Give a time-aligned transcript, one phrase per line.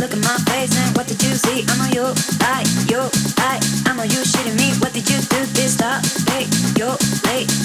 [0.00, 1.64] Look at my face and what did you see?
[1.68, 3.00] I'm on you, I, you,
[3.86, 4.72] I'm on you shitting me.
[4.80, 6.02] What did you do this time?
[6.28, 6.48] Late.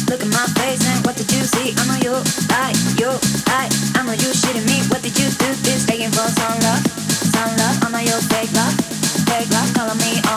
[0.10, 1.74] Look at my face and what did you see?
[1.78, 2.16] I'm on you,
[2.50, 3.12] I, you,
[3.48, 4.84] I, I'm on you shitting me.
[4.90, 5.86] What did you do this?
[5.86, 6.84] Begging for some love,
[7.32, 7.84] some love.
[7.84, 8.76] I'm on your fake love,
[9.28, 9.74] fake love.
[9.74, 10.31] Calling me.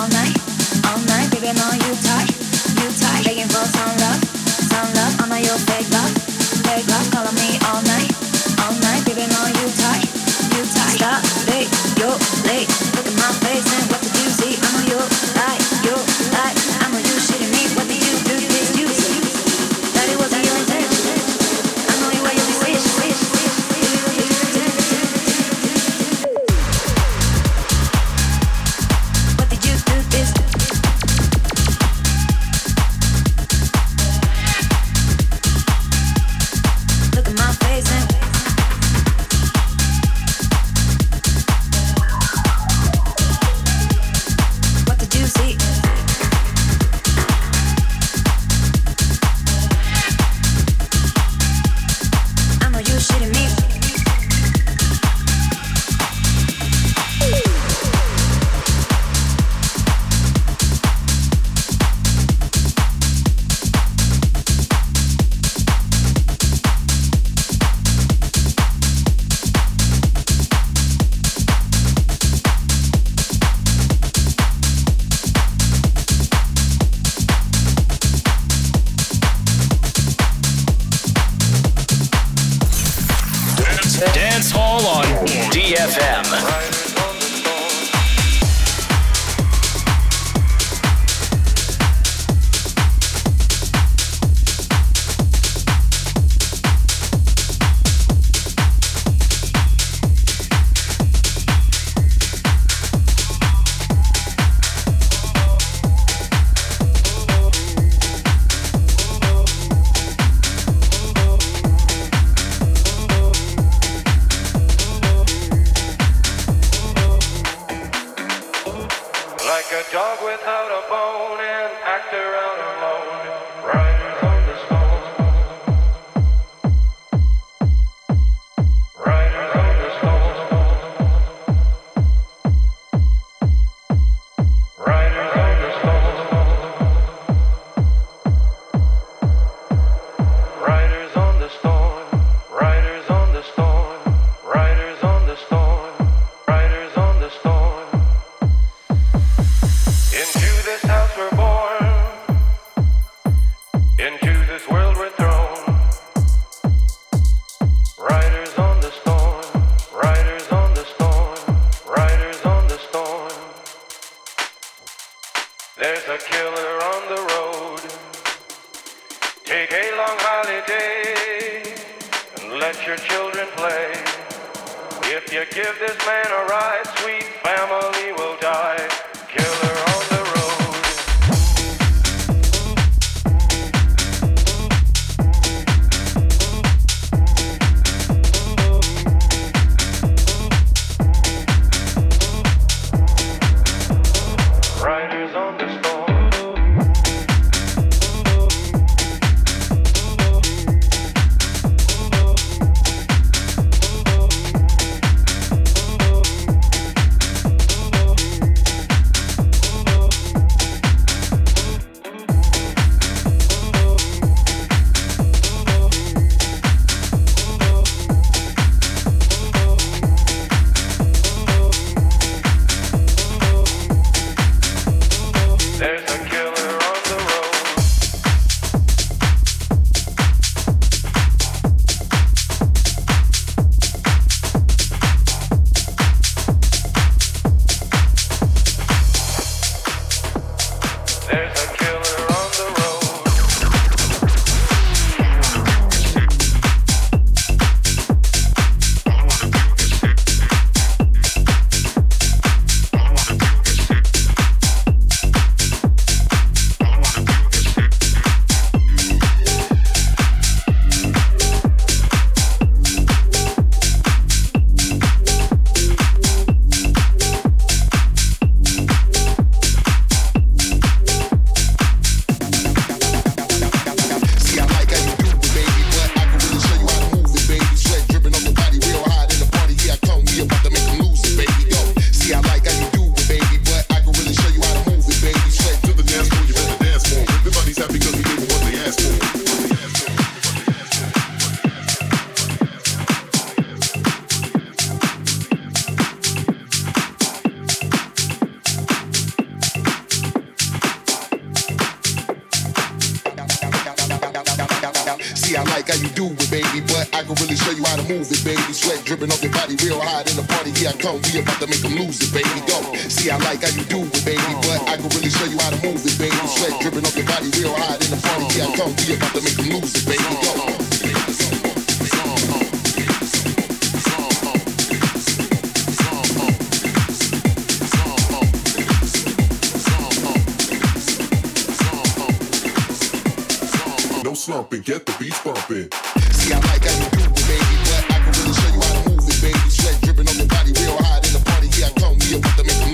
[334.44, 335.88] slumping, get the beats bumping.
[336.32, 339.02] See, I like how you do it, baby, but I can really show you how
[339.02, 339.70] to move it, baby.
[339.70, 341.68] Sweat dripping on your body real hot in the party.
[341.80, 342.93] Yeah, I come here, about to make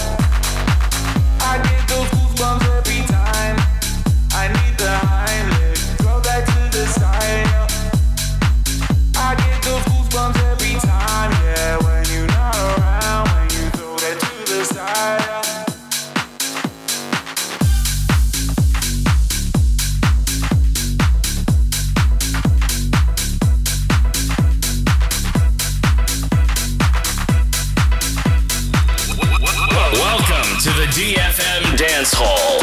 [32.01, 32.60] Dance Hall.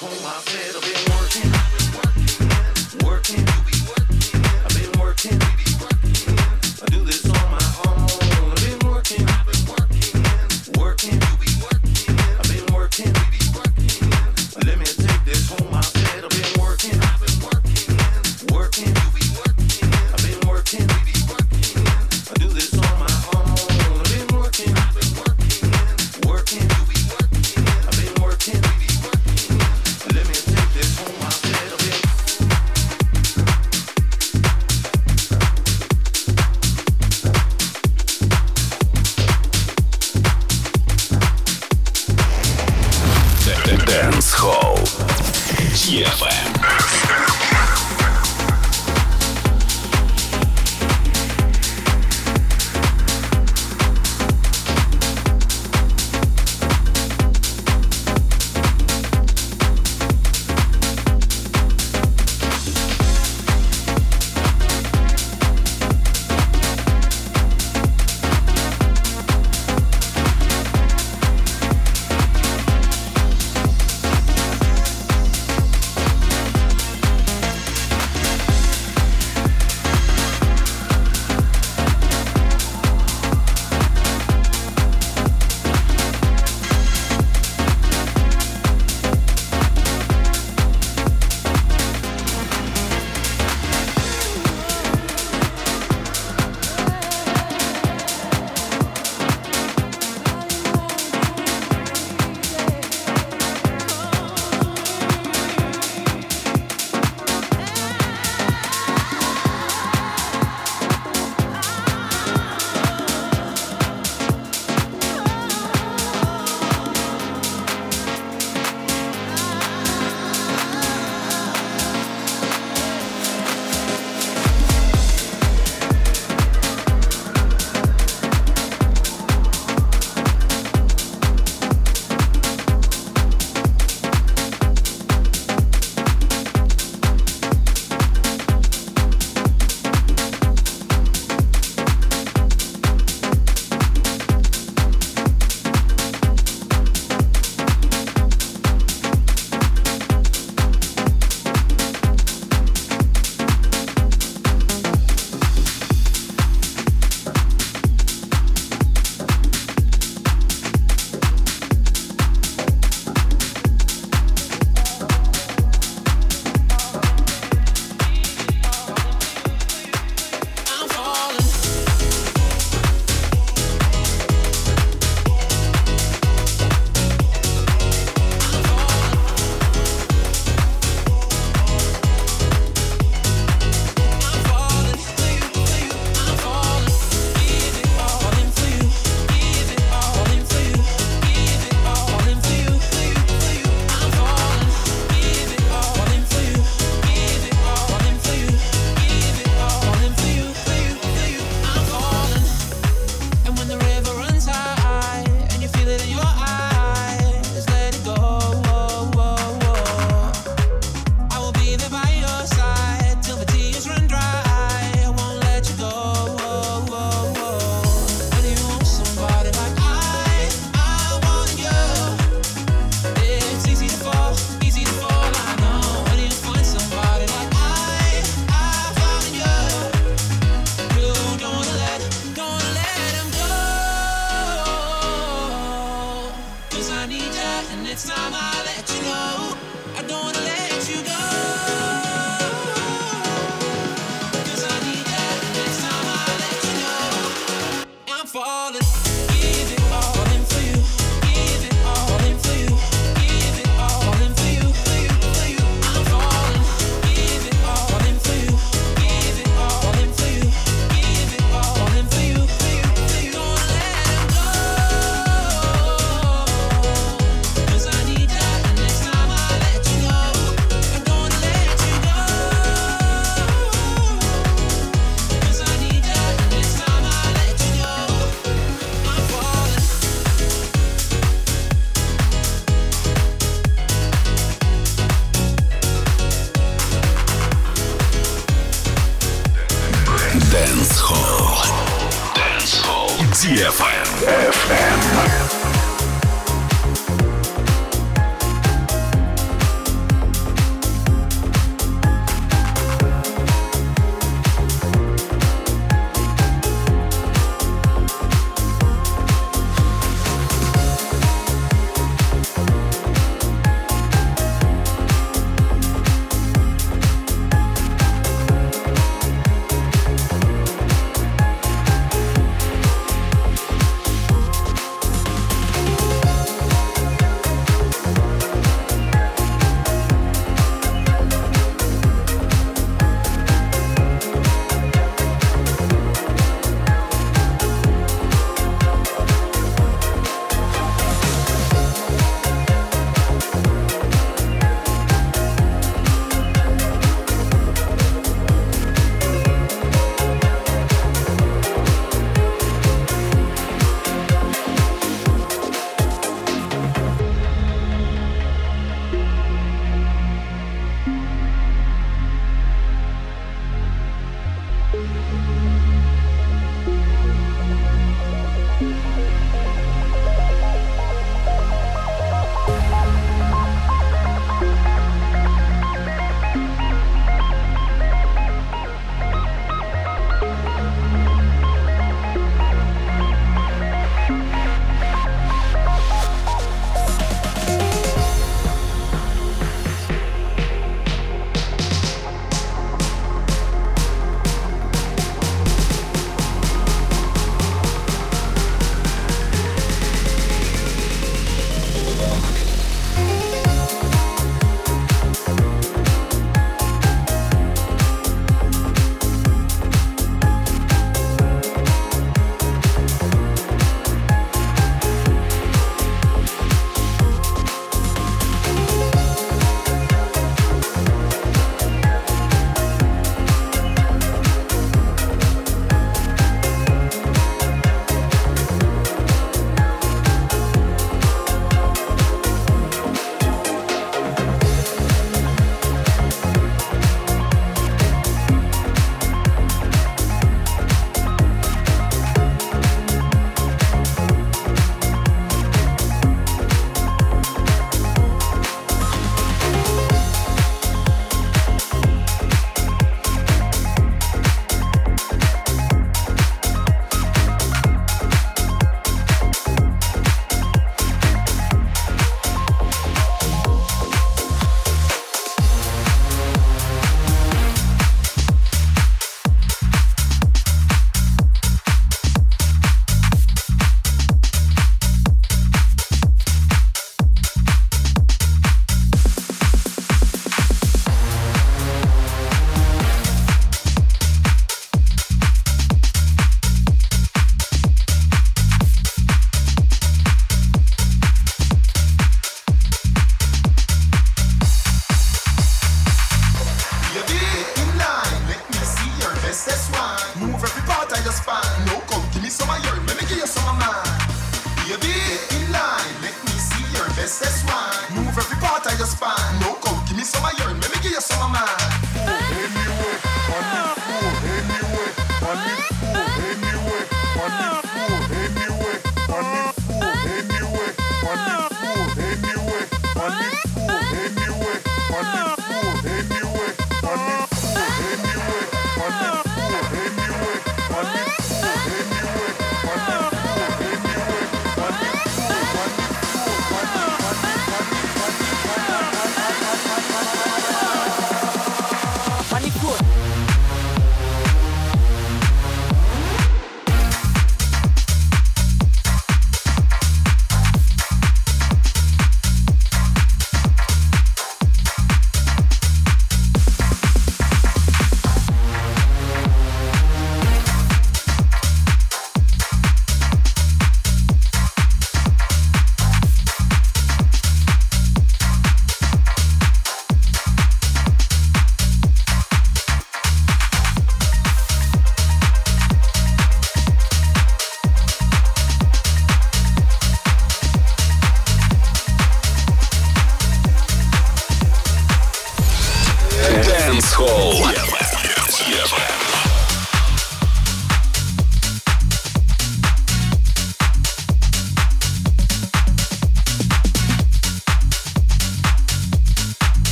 [0.00, 0.69] hold my bed.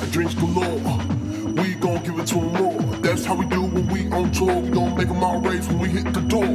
[0.00, 0.80] Drinks galore.
[1.54, 2.80] We gon' give it to them more.
[3.02, 4.60] That's how we do when we on tour.
[4.60, 6.46] We gon' make them all raise when we hit the door.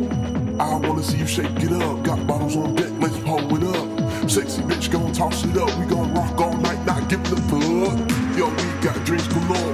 [0.60, 2.04] I wanna see you shake it up.
[2.04, 4.30] Got bottles on deck, let's pull it up.
[4.30, 5.70] Sexy bitch gon' toss it up.
[5.78, 7.98] We gon' rock all night, not give the fuck.
[8.38, 9.74] Yo, we got drinks galore.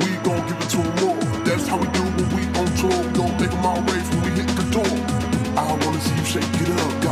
[0.00, 1.44] We gon' give it to them more.
[1.44, 3.02] That's how we do when we on tour.
[3.02, 4.94] We gon' make them all raise when we hit the door.
[5.58, 7.05] I wanna see you shake it up.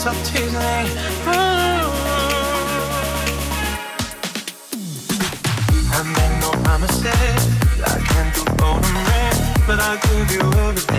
[0.00, 0.60] face of Disney.
[5.92, 7.42] I made no promises.
[7.84, 9.34] I can't do golden rain,
[9.66, 10.89] but I'll give you everything.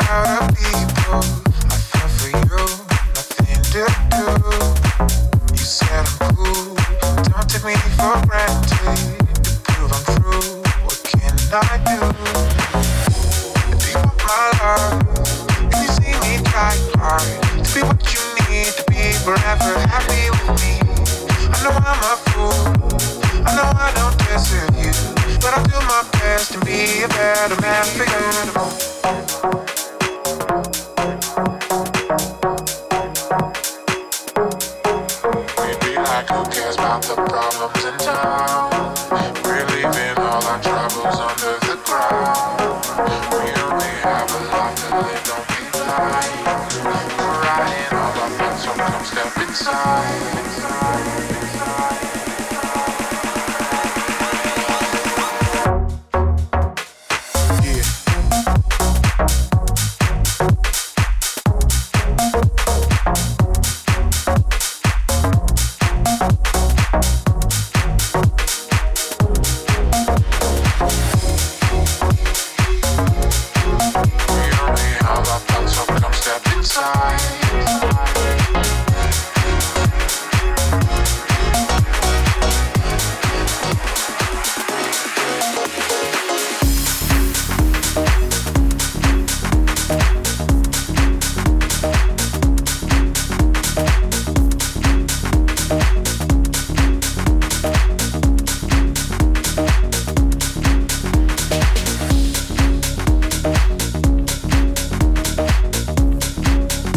[0.00, 1.49] crowd of people.